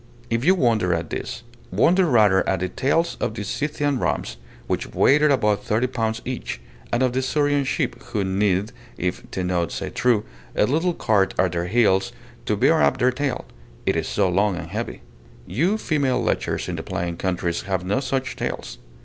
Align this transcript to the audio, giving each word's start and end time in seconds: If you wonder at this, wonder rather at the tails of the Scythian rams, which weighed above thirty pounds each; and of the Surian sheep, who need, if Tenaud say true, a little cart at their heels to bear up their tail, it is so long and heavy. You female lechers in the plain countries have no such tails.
If 0.31 0.43
you 0.43 0.55
wonder 0.55 0.95
at 0.95 1.11
this, 1.11 1.43
wonder 1.69 2.07
rather 2.07 2.49
at 2.49 2.61
the 2.61 2.69
tails 2.69 3.17
of 3.19 3.35
the 3.35 3.43
Scythian 3.43 3.99
rams, 3.99 4.37
which 4.65 4.91
weighed 4.95 5.21
above 5.21 5.61
thirty 5.61 5.85
pounds 5.85 6.23
each; 6.25 6.59
and 6.91 7.03
of 7.03 7.13
the 7.13 7.19
Surian 7.21 7.63
sheep, 7.67 8.01
who 8.05 8.23
need, 8.23 8.71
if 8.97 9.29
Tenaud 9.29 9.67
say 9.71 9.91
true, 9.91 10.25
a 10.55 10.65
little 10.65 10.95
cart 10.95 11.35
at 11.37 11.51
their 11.51 11.67
heels 11.67 12.11
to 12.47 12.57
bear 12.57 12.81
up 12.81 12.97
their 12.97 13.11
tail, 13.11 13.45
it 13.85 13.95
is 13.95 14.07
so 14.07 14.27
long 14.27 14.55
and 14.55 14.69
heavy. 14.71 15.03
You 15.45 15.77
female 15.77 16.19
lechers 16.19 16.67
in 16.67 16.77
the 16.77 16.81
plain 16.81 17.15
countries 17.15 17.61
have 17.69 17.85
no 17.85 17.99
such 17.99 18.35
tails. 18.35 18.79